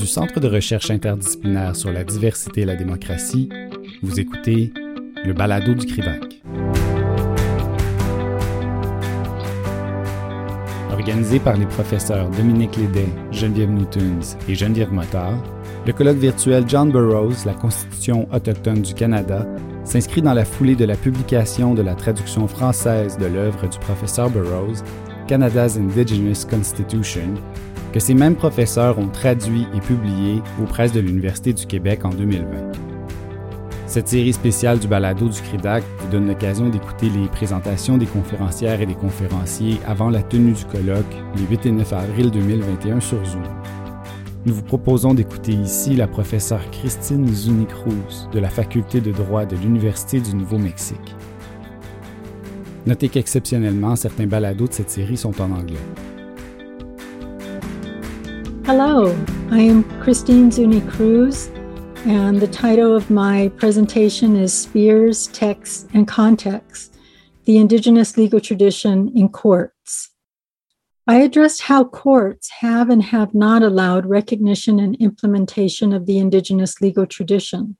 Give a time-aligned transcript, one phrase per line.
[0.00, 3.50] Du Centre de recherche interdisciplinaire sur la diversité et la démocratie,
[4.02, 4.72] vous écoutez
[5.22, 6.40] le balado du CRIVAC.
[10.90, 15.36] Organisé par les professeurs Dominique Lédet, Geneviève Newtons et Geneviève Motard,
[15.86, 19.46] le colloque virtuel John Burroughs, la Constitution autochtone du Canada,
[19.84, 24.30] s'inscrit dans la foulée de la publication de la traduction française de l'œuvre du professeur
[24.30, 24.82] Burroughs,
[25.28, 27.34] Canada's Indigenous Constitution,
[27.92, 32.10] que ces mêmes professeurs ont traduit et publié aux presses de l'Université du Québec en
[32.10, 32.46] 2020.
[33.86, 38.80] Cette série spéciale du balado du CRIDAC vous donne l'occasion d'écouter les présentations des conférencières
[38.80, 43.24] et des conférenciers avant la tenue du colloque les 8 et 9 avril 2021 sur
[43.24, 43.42] Zoom.
[44.46, 49.44] Nous vous proposons d'écouter ici la professeure Christine Zuni Cruz de la Faculté de droit
[49.44, 51.16] de l'Université du Nouveau-Mexique.
[52.86, 55.76] Notez qu'exceptionnellement, certains balados de cette série sont en anglais.
[58.72, 59.10] Hello,
[59.50, 61.48] I am Christine Zuni Cruz,
[62.06, 66.96] and the title of my presentation is Spheres, Texts, and Context
[67.46, 70.10] The Indigenous Legal Tradition in Courts.
[71.08, 76.80] I addressed how courts have and have not allowed recognition and implementation of the Indigenous
[76.80, 77.76] legal tradition.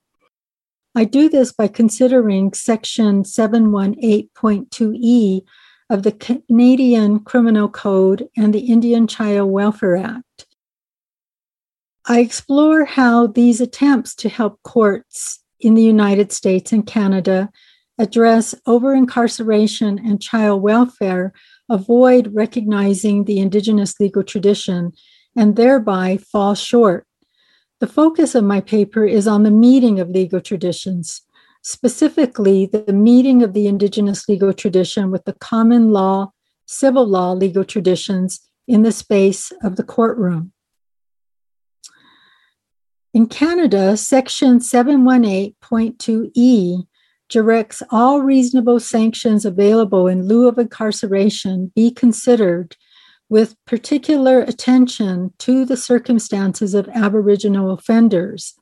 [0.93, 5.41] I do this by considering Section 718.2e
[5.89, 10.25] of the Canadian Criminal Code and the Indian Child Welfare Act.
[12.07, 17.49] I explore how these attempts to help courts in the United States and Canada
[17.99, 21.31] address over incarceration and child welfare
[21.69, 24.91] avoid recognizing the Indigenous legal tradition
[25.35, 27.05] and thereby fall short.
[27.79, 31.21] The focus of my paper is on the meeting of legal traditions,
[31.61, 36.31] specifically the meeting of the Indigenous legal tradition with the common law,
[36.65, 40.50] civil law legal traditions in the space of the courtroom.
[43.13, 46.87] In Canada, Section 718.2e
[47.27, 52.77] directs all reasonable sanctions available in lieu of incarceration be considered
[53.27, 58.53] with particular attention to the circumstances of Aboriginal offenders.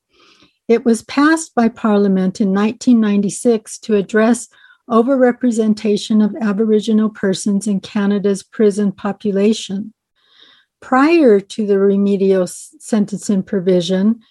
[0.68, 4.48] It was passed by Parliament in 1996 to address
[4.90, 9.94] overrepresentation of Aboriginal persons in Canada's prison population.
[10.80, 14.22] Prior to the remedial sentencing provision,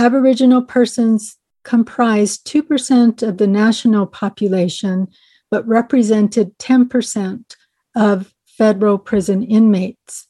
[0.00, 5.08] Aboriginal persons comprised 2% of the national population,
[5.50, 7.54] but represented 10%
[7.94, 10.26] of federal prison inmates.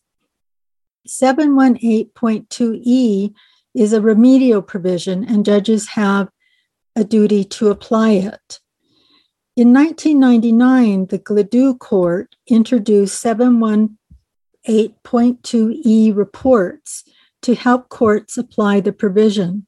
[1.06, 3.32] 718.2e
[3.72, 6.30] is a remedial provision, and judges have
[6.96, 8.58] a duty to apply it.
[9.54, 17.04] In 1999, the Gladue Court introduced 718.2e reports
[17.42, 19.66] to help courts apply the provision.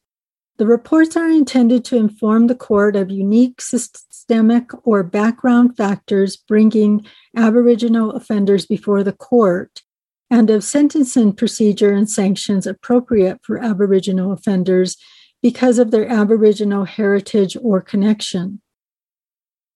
[0.58, 7.06] The reports are intended to inform the court of unique systemic or background factors bringing
[7.36, 9.82] Aboriginal offenders before the court
[10.30, 14.96] and of sentencing procedure and sanctions appropriate for Aboriginal offenders
[15.42, 18.60] because of their Aboriginal heritage or connection.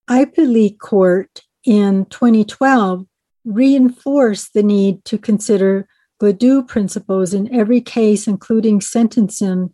[0.08, 3.06] Ipeelee Court in 2012
[3.44, 5.88] reinforced the need to consider
[6.20, 9.72] Gladue principles in every case, including sentencing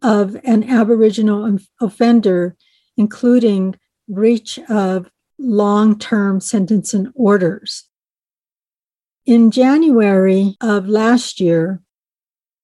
[0.00, 2.56] of an Aboriginal offender,
[2.96, 3.76] including
[4.08, 7.88] breach of long term sentencing orders.
[9.24, 11.80] In January of last year,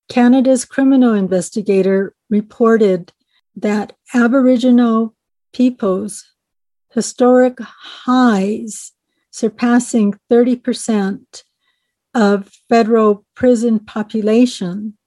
[0.09, 3.13] Canada's correctional investigator reported
[3.55, 5.15] that Aboriginal
[5.53, 6.25] peoples'
[6.91, 8.93] historic highs,
[9.31, 11.43] surpassing 30%
[12.13, 14.97] of federal prison population,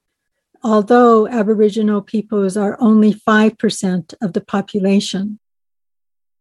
[0.62, 5.38] although Aboriginal peoples are only 5% of the population.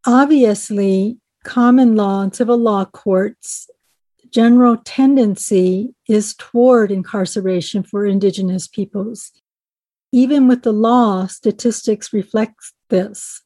[0.05, 3.69] Obviously, common law and civil law courts
[4.31, 9.31] general tendency is toward incarceration for indigenous peoples.
[10.11, 12.55] Even with the law, statistics reflect
[12.89, 13.41] this.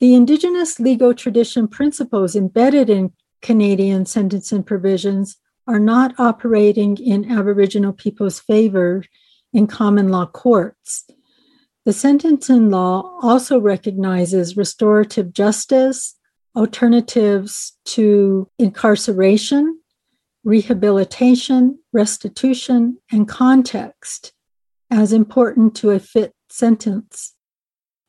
[0.00, 5.36] The indigenous legal tradition principles embedded in Canadian sentencing provisions
[5.66, 9.04] are not operating in Aboriginal people's favor
[9.52, 11.04] in common law courts.
[11.84, 16.16] The sentencing law also recognizes restorative justice,
[16.56, 19.80] alternatives to incarceration,
[20.44, 24.32] rehabilitation, restitution, and context
[24.90, 27.34] as important to a fit sentence.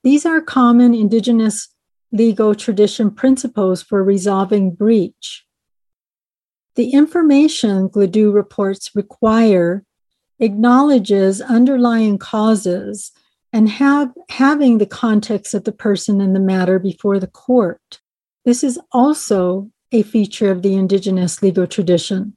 [0.03, 1.69] These are common Indigenous
[2.11, 5.45] legal tradition principles for resolving breach.
[6.75, 9.83] The information Gladue reports require
[10.39, 13.11] acknowledges underlying causes
[13.51, 17.99] and have, having the context of the person and the matter before the court.
[18.45, 22.35] This is also a feature of the Indigenous legal tradition.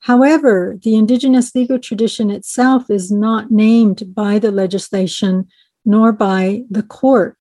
[0.00, 5.48] However, the Indigenous legal tradition itself is not named by the legislation
[5.84, 7.36] nor by the court.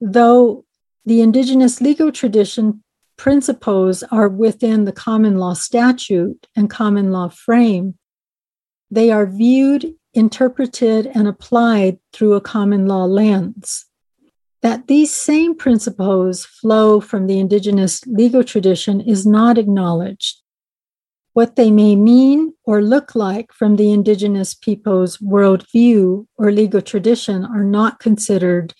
[0.00, 0.64] Though
[1.04, 2.83] the Indigenous legal tradition
[3.16, 7.98] principles are within the common law statute and common law frame,
[8.90, 13.86] they are viewed, interpreted, and applied through a common law lens.
[14.62, 20.40] That these same principles flow from the Indigenous legal tradition is not acknowledged
[21.34, 27.44] what they may mean or look like from the Indigenous people's worldview or legal tradition
[27.44, 28.72] are not considered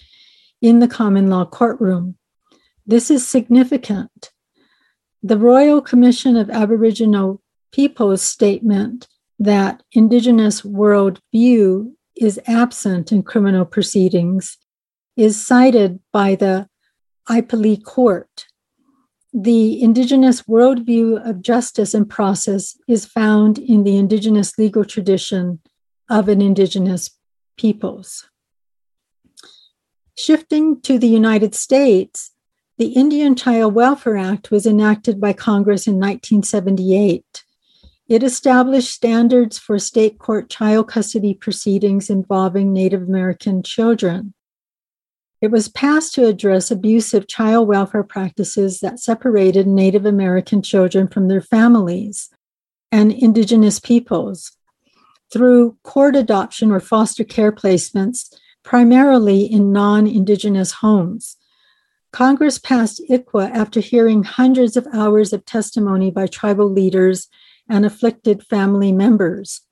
[0.62, 2.16] in the common law courtroom.
[2.86, 4.32] This is significant.
[5.22, 7.40] The Royal Commission of Aboriginal
[7.72, 9.08] Peoples statement
[9.38, 14.58] that Indigenous worldview is absent in criminal proceedings
[15.16, 16.68] is cited by the
[17.28, 18.46] Ipeelee Court
[19.34, 25.60] the Indigenous worldview of justice and process is found in the Indigenous legal tradition
[26.08, 27.10] of an Indigenous
[27.56, 28.30] peoples.
[30.16, 32.30] Shifting to the United States,
[32.76, 37.44] the Indian Child Welfare Act was enacted by Congress in 1978.
[38.08, 44.34] It established standards for state court child custody proceedings involving Native American children.
[45.40, 51.28] It was passed to address abusive child welfare practices that separated Native American children from
[51.28, 52.28] their families
[52.90, 54.52] and Indigenous peoples
[55.32, 61.36] through court adoption or foster care placements, primarily in non Indigenous homes.
[62.14, 67.26] Congress passed ICWA after hearing hundreds of hours of testimony by tribal leaders
[67.68, 69.62] and afflicted family members.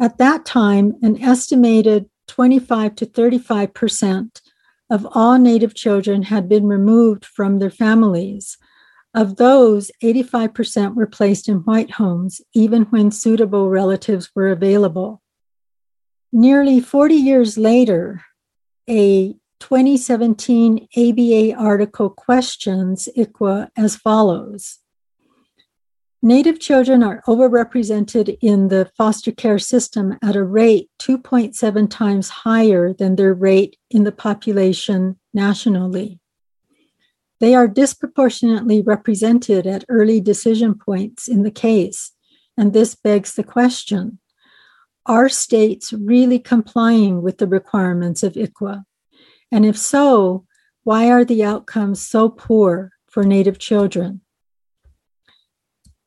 [0.00, 4.42] At that time, an estimated 25 to 35 percent
[4.88, 8.56] of all Native children had been removed from their families.
[9.12, 15.20] Of those, 85% were placed in white homes, even when suitable relatives were available.
[16.32, 18.22] Nearly 40 years later,
[18.88, 19.34] a
[19.64, 24.80] 2017 ABA article questions ICWA as follows
[26.20, 32.92] Native children are overrepresented in the foster care system at a rate 2.7 times higher
[32.92, 36.20] than their rate in the population nationally.
[37.40, 42.12] They are disproportionately represented at early decision points in the case,
[42.58, 44.18] and this begs the question
[45.06, 48.84] Are states really complying with the requirements of ICWA?
[49.54, 50.46] And if so,
[50.82, 54.20] why are the outcomes so poor for Native children?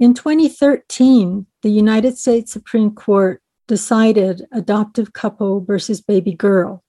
[0.01, 6.83] In 2013, the United States Supreme Court decided adoptive couple versus baby girl.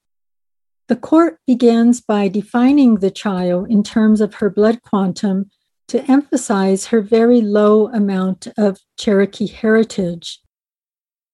[0.89, 5.51] The court begins by defining the child in terms of her blood quantum
[5.87, 10.41] to emphasize her very low amount of Cherokee heritage.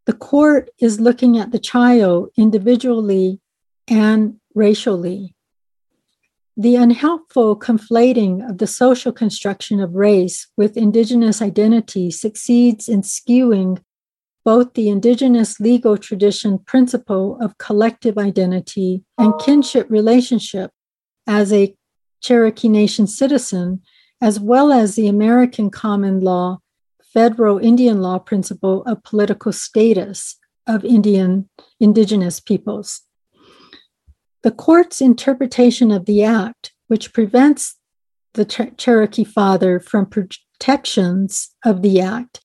[0.05, 3.41] The court is looking at the child individually
[3.89, 5.35] and racially.
[6.57, 13.83] The unhelpful conflating of the social construction of race with Indigenous identity succeeds in skewing
[14.45, 20.71] both the Indigenous legal tradition principle of collective identity and kinship relationship
[21.27, 21.75] as a
[22.21, 23.83] Cherokee Nation citizen,
[24.21, 26.59] as well as the American common law,
[27.03, 30.37] federal Indian law principle of political status
[30.67, 31.49] of Indian
[31.81, 33.03] Indigenous peoples.
[34.45, 37.77] The court's interpretation of the act, which prevents
[38.35, 42.43] the Ch- Cherokee father from protections of the act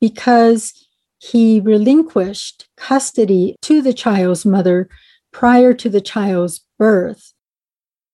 [0.00, 0.72] because
[1.18, 4.88] he relinquished custody to the child's mother
[5.30, 7.34] prior to the child's birth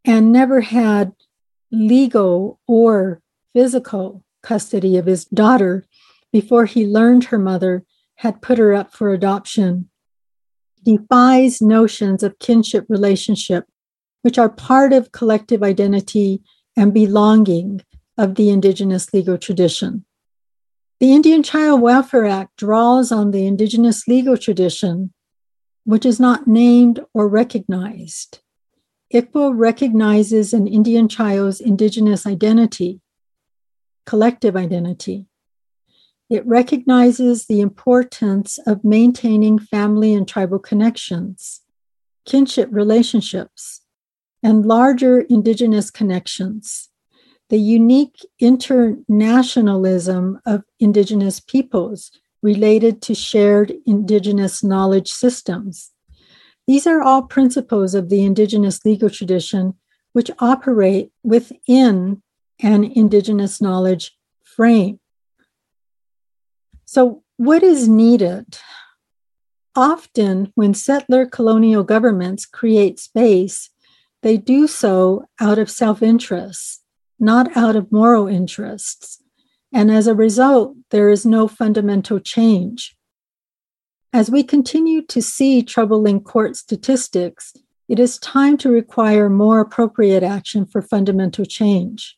[0.04, 1.12] and never had
[1.70, 3.20] legal or
[3.52, 5.86] physical custody of his daughter
[6.32, 7.84] before he learned her mother
[8.16, 9.87] had put her up for adoption
[10.84, 13.64] defies notions of kinship relationship,
[14.22, 16.42] which are part of collective identity
[16.76, 17.82] and belonging
[18.16, 20.04] of the Indigenous legal tradition.
[21.00, 25.12] The Indian Child Welfare Act draws on the Indigenous legal tradition,
[25.84, 28.40] which is not named or recognized.
[29.14, 33.00] ICWA recognizes an Indian child's Indigenous identity,
[34.04, 35.26] collective identity,
[36.30, 41.62] it recognizes the importance of maintaining family and tribal connections,
[42.26, 43.80] kinship relationships,
[44.42, 46.90] and larger Indigenous connections.
[47.48, 52.10] The unique internationalism of Indigenous peoples
[52.42, 55.92] related to shared Indigenous knowledge systems.
[56.66, 59.74] These are all principles of the Indigenous legal tradition
[60.12, 62.22] which operate within
[62.60, 65.00] an Indigenous knowledge frame.
[66.90, 68.56] So, what is needed?
[69.76, 73.68] Often, when settler colonial governments create space,
[74.22, 76.82] they do so out of self interest,
[77.20, 79.22] not out of moral interests.
[79.70, 82.96] And as a result, there is no fundamental change.
[84.10, 87.52] As we continue to see troubling court statistics,
[87.86, 92.16] it is time to require more appropriate action for fundamental change.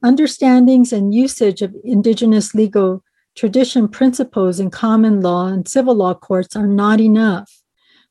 [0.00, 3.02] Understandings and usage of Indigenous legal
[3.36, 7.60] tradition principles in common law and civil law courts are not enough.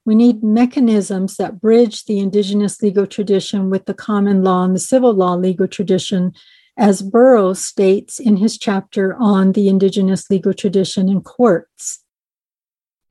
[0.06, 4.80] We need mechanisms that bridge the Indigenous legal tradition with the common law and the
[4.80, 6.34] civil law legal tradition,
[6.78, 12.04] as Borrows states in his chapter on the Indigenous legal tradition in courts.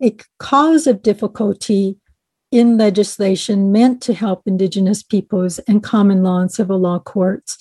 [0.02, 1.98] A cause of difficulty
[2.50, 7.58] in legislation meant to help Indigenous peoples and common law and civil law courts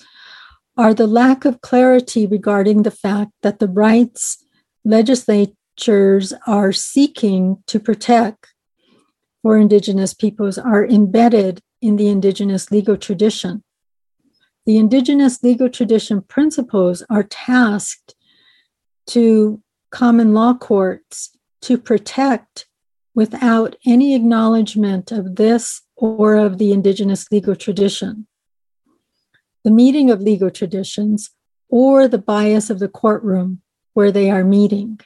[0.78, 4.44] are the lack of clarity regarding the fact that the rights
[4.84, 8.54] legislatures are seeking to protect
[9.42, 13.64] for Indigenous peoples are embedded in the Indigenous legal tradition.
[14.66, 18.14] The Indigenous legal tradition principles are tasked
[19.08, 21.30] to common law courts
[21.62, 22.66] to protect
[23.16, 28.27] without any acknowledgement of this or of the Indigenous legal tradition.
[29.68, 31.28] The meeting of legal traditions
[31.68, 33.60] or the bias of the courtroom
[33.92, 34.98] where they are meeting.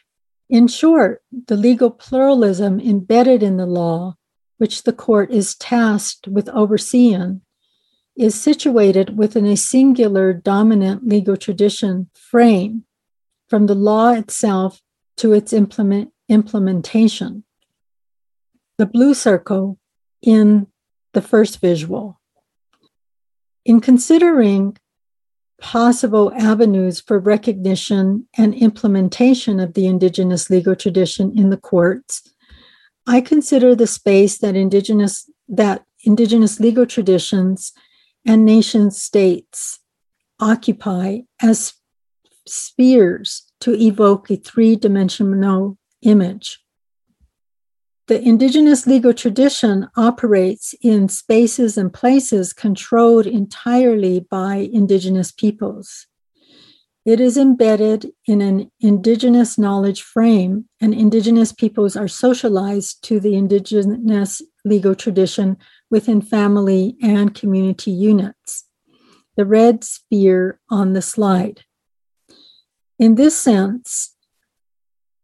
[0.49, 4.15] In short, the legal pluralism embedded in the law
[4.59, 7.41] which the court is tasked with overseeing,
[8.17, 12.85] is situated within a singular dominant legal tradition frame
[13.49, 14.81] from the law itself
[15.17, 17.43] to its implement, implementation.
[18.79, 19.81] The blue circle
[20.23, 20.69] in
[21.15, 22.21] the first visual.
[23.65, 24.77] In considering
[25.61, 32.29] possible avenues for recognition and implementation of the Indigenous legal tradition in the courts,
[33.07, 37.73] I consider the space that indigenous that indigenous legal traditions
[38.25, 39.81] and nation states
[40.41, 41.75] occupy as
[42.47, 46.62] spheres to evoke a three-dimensional image.
[48.13, 56.07] The indigenous legal tradition operates in spaces and places controlled entirely by indigenous peoples.
[57.07, 63.35] It is embedded in an indigenous knowledge frame, and indigenous peoples are socialized to the
[63.35, 65.57] indigenous legal tradition
[65.91, 68.67] within family and community units.
[69.39, 71.63] The red sphere on the slide.
[72.99, 74.12] In this sense,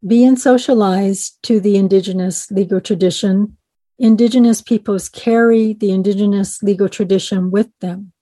[0.07, 3.57] being socialized to the indigenous legal tradition,
[3.99, 8.13] indigenous peoples carry the indigenous legal tradition with them.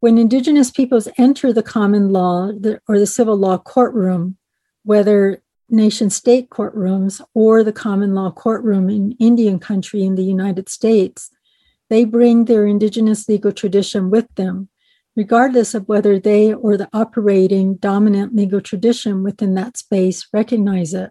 [0.00, 2.50] When Indigenous peoples enter the common law
[2.88, 4.36] or the civil law courtroom,
[4.82, 10.68] whether nation state courtrooms or the common law courtroom in Indian country in the United
[10.68, 11.30] States,
[11.88, 14.68] they bring their Indigenous legal tradition with them,
[15.16, 21.10] regardless of whether they or the operating dominant legal tradition within that space recognize it.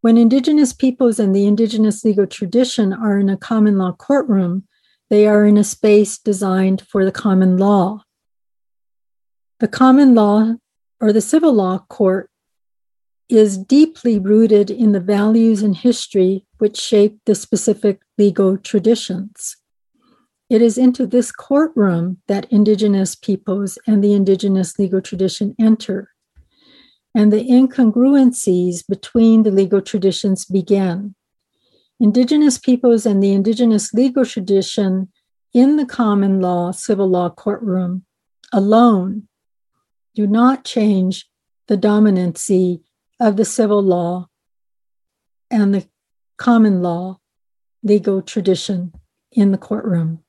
[0.00, 4.64] When Indigenous peoples and the Indigenous legal tradition are in a common law courtroom,
[5.10, 8.02] they are in a space designed for the common law.
[9.60, 10.54] The common law
[11.00, 12.30] or the civil law court
[13.28, 19.57] is deeply rooted in the values and history which shape the specific legal traditions.
[20.50, 26.10] It is into this courtroom that Indigenous peoples and the Indigenous legal tradition enter,
[27.14, 31.14] and the incongruencies between the legal traditions begin.
[32.00, 35.08] Indigenous peoples and the Indigenous legal tradition
[35.52, 38.04] in the common law civil law courtroom
[38.52, 39.28] alone
[40.14, 41.28] do not change
[41.66, 42.80] the dominancy
[43.20, 44.28] of the civil law
[45.50, 45.86] and the
[46.38, 47.18] common law
[47.82, 48.92] legal tradition
[49.32, 50.22] in the courtroom.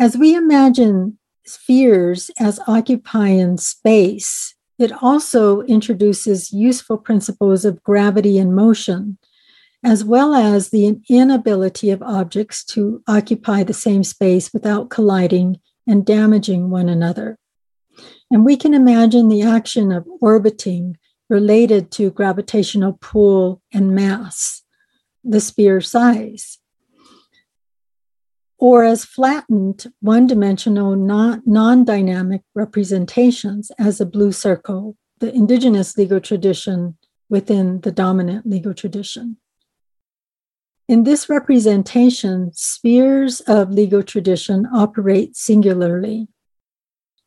[0.00, 8.56] As we imagine spheres as occupying space, it also introduces useful principles of gravity and
[8.56, 9.18] motion
[9.84, 16.06] as well as the inability of objects to occupy the same space without colliding and
[16.06, 17.38] damaging one another.
[18.30, 20.96] And we can imagine the action of orbiting
[21.28, 24.62] related to gravitational pull and mass,
[25.22, 26.59] the sphere size.
[28.60, 36.20] Or as flattened, one dimensional, non dynamic representations, as a blue circle the indigenous legal
[36.20, 36.96] tradition
[37.28, 39.36] within the dominant legal tradition.
[40.88, 46.26] In this representation, spheres of legal tradition operate singularly.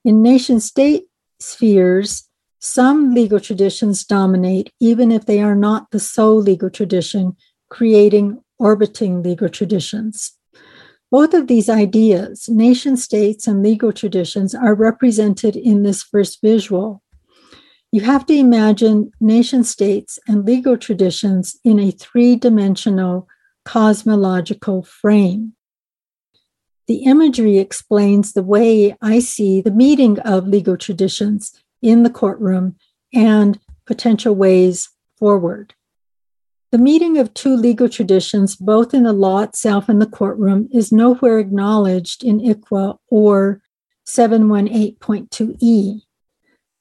[0.03, 1.05] In nation state
[1.39, 2.27] spheres,
[2.59, 7.37] some legal traditions dominate, even if they are not the sole legal tradition,
[7.69, 10.33] creating orbiting legal traditions.
[11.13, 17.03] Both of these ideas, nation states and legal traditions, are represented in this first visual.
[17.91, 23.27] You have to imagine nation states and legal traditions in a three dimensional
[23.63, 25.53] cosmological frame.
[26.87, 31.53] The imagery explains the way I see the meeting of legal traditions
[31.83, 32.75] in the courtroom
[33.13, 34.89] and potential ways
[35.19, 35.75] forward.
[36.73, 40.91] The meeting of two legal traditions, both in the law itself and the courtroom, is
[40.91, 43.61] nowhere acknowledged in ICWA or
[44.07, 46.01] 718.2e.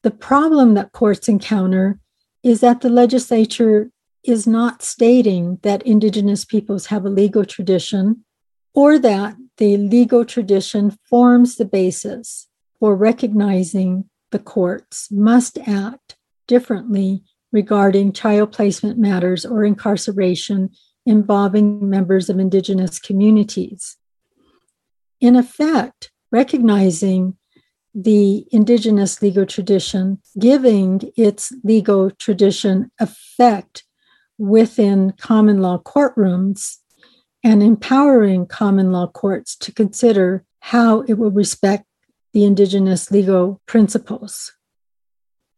[0.03, 2.01] The problem that courts encounter
[2.43, 3.91] is that the legislature
[4.25, 8.25] is not stating that Indigenous peoples have a legal tradition
[8.73, 12.49] or that the legal tradition forms the basis
[12.81, 16.17] for recognizing the courts must act
[16.49, 20.71] differently regarding child placement matters or incarceration
[21.05, 23.97] involving members of Indigenous communities.
[25.21, 27.37] In effect, recognizing
[27.95, 33.85] the Indigenous legal tradition, giving its legal tradition effect
[34.39, 36.79] within common law courtrooms,
[37.45, 41.85] and empowering common law courts to consider how it will respect
[42.33, 44.53] the Indigenous legal principles.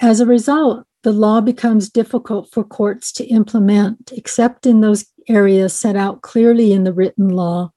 [0.00, 5.74] As a result, the law becomes difficult for courts to implement, except in those areas
[5.74, 7.72] set out clearly in the written law.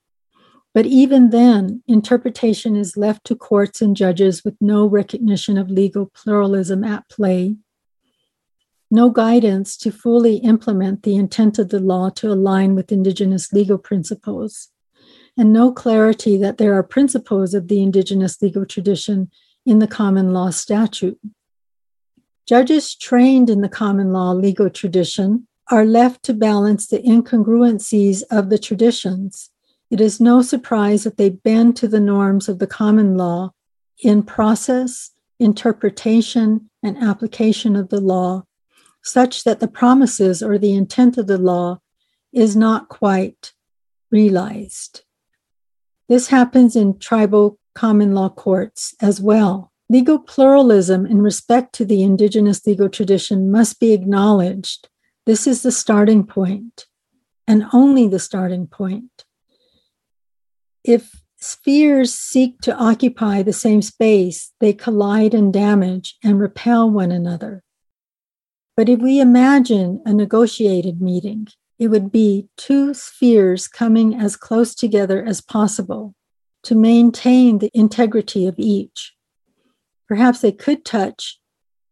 [0.74, 6.06] But even then, interpretation is left to courts and judges with no recognition of legal
[6.06, 7.58] pluralism at play,
[8.90, 13.78] no guidance to fully implement the intent of the law to align with Indigenous legal
[13.78, 14.70] principles,
[15.38, 19.30] and no clarity that there are principles of the Indigenous legal tradition
[19.66, 21.20] in the common law statute.
[22.48, 28.50] Judges trained in the common law legal tradition are left to balance the incongruencies of
[28.50, 29.50] the traditions.
[29.92, 33.52] It is no surprise that they bend to the norms of the common law
[34.02, 38.44] in process, interpretation, and application of the law,
[39.04, 41.82] such that the promises or the intent of the law
[42.32, 43.52] is not quite
[44.10, 45.04] realized.
[46.08, 49.74] This happens in tribal common law courts as well.
[49.90, 54.90] Legal pluralism in respect to the Indigenous legal tradition must be acknowledged.
[55.26, 56.88] This is the starting point,
[57.48, 59.24] and only the starting point.
[60.84, 67.12] If spheres seek to occupy the same space, they collide and damage and repel one
[67.12, 67.64] another.
[68.76, 71.48] But if we imagine a negotiated meeting,
[71.80, 76.14] it would be two spheres coming as close together as possible
[76.64, 79.14] to maintain the integrity of each.
[80.08, 81.40] Perhaps they could touch,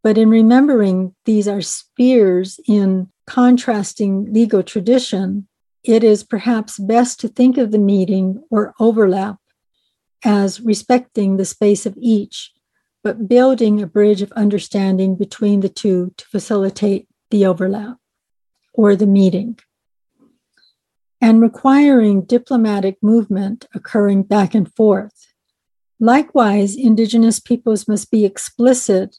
[0.04, 5.48] but in remembering these are spheres in contrasting legal tradition,
[5.84, 9.38] it is perhaps best to think of the meeting or overlap
[10.24, 12.52] as respecting the space of each,
[13.04, 17.98] but building a bridge of understanding between the two to facilitate the overlap
[18.74, 19.58] or the meeting,
[21.22, 25.25] and requiring diplomatic movement occurring back and forth
[26.00, 29.16] Likewise, Indigenous peoples must be explicit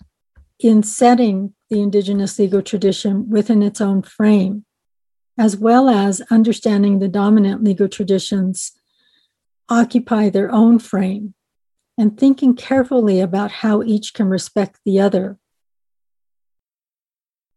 [0.59, 4.65] in setting the Indigenous legal tradition within its own frame,
[5.39, 8.73] as well as understanding the dominant legal traditions
[9.69, 11.35] occupy their own frame
[11.99, 15.39] and thinking carefully about how each can respect the other.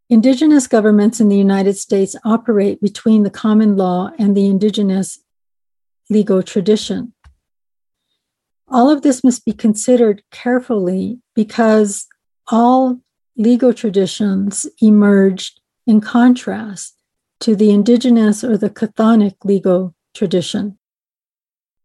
[0.10, 5.20] Indigenous governments in the United States operate between the common law and the Indigenous
[6.10, 7.14] legal tradition.
[8.72, 12.08] All of this must be considered carefully because
[12.52, 13.00] all
[13.36, 16.96] legal traditions emerged in contrast
[17.40, 20.78] to the indigenous or the chthonic legal tradition.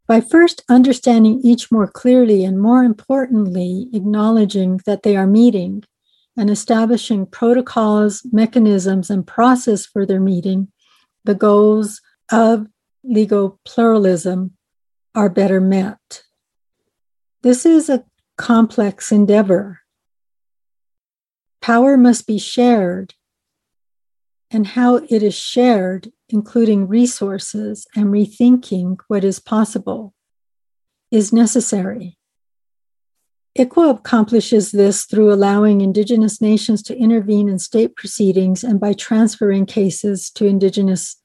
[0.07, 5.85] By first understanding each more clearly and more importantly, acknowledging that they are meeting
[6.37, 10.69] and establishing protocols, mechanisms, and process for their meeting,
[11.25, 12.67] the goals of
[13.03, 14.57] legal pluralism
[15.15, 16.25] are better met.
[17.45, 18.03] This is a
[18.39, 19.81] complex endeavor.
[21.61, 23.13] Power must be shared,
[24.51, 30.15] and how it is shared, including resources and rethinking what is possible,
[31.11, 32.17] is necessary.
[33.59, 39.67] ICWA accomplishes this through allowing Indigenous nations to intervene in state proceedings and by transferring
[39.67, 41.21] cases to Indigenous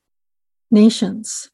[0.70, 1.50] nations.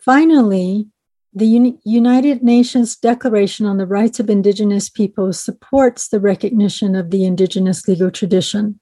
[0.00, 0.88] Finally,
[1.32, 7.10] the Uni- United Nations Declaration on the Rights of Indigenous Peoples supports the recognition of
[7.10, 8.80] the Indigenous legal tradition.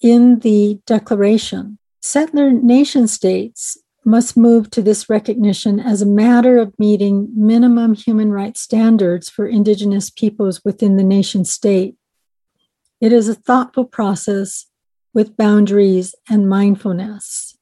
[0.00, 6.72] In the Declaration, settler nation states must move to this recognition as a matter of
[6.78, 11.96] meeting minimum human rights standards for Indigenous peoples within the nation state.
[13.00, 14.66] It is a thoughtful process
[15.12, 17.55] with boundaries and mindfulness.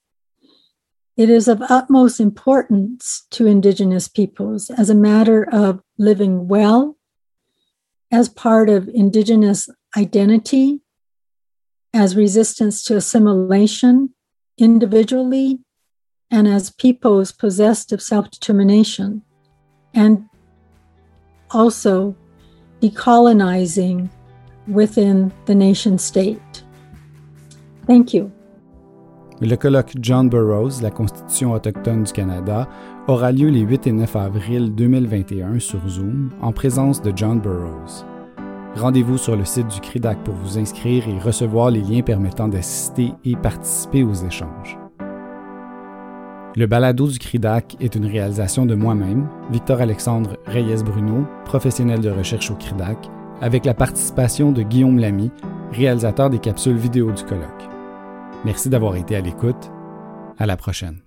[1.16, 6.96] It is of utmost importance to Indigenous peoples as a matter of living well,
[8.10, 10.80] as part of Indigenous identity,
[11.92, 14.12] as resistance to assimilation
[14.58, 15.60] individually
[16.32, 19.22] and as peoples possessed of self determination,
[19.94, 20.28] and
[21.52, 22.16] also
[22.80, 24.10] decolonizing
[24.66, 26.64] within the nation state.
[27.86, 28.32] Thank you.
[29.40, 32.68] Le colloque John Burroughs, la Constitution autochtone du Canada,
[33.08, 38.04] aura lieu les 8 et 9 avril 2021 sur Zoom en présence de John Burroughs.
[38.76, 43.12] Rendez-vous sur le site du CRIDAC pour vous inscrire et recevoir les liens permettant d'assister
[43.24, 44.78] et participer aux échanges.
[46.56, 52.54] Le balado du CRIDAC est une réalisation de moi-même, Victor-Alexandre Reyes-Bruno, professionnel de recherche au
[52.54, 55.32] CRIDAC, avec la participation de Guillaume Lamy,
[55.72, 57.73] réalisateur des capsules vidéo du colloque.
[58.44, 59.70] Merci d'avoir été à l'écoute.
[60.38, 60.98] À la prochaine.